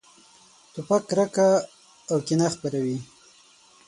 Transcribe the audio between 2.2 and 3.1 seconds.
کینه خپروي.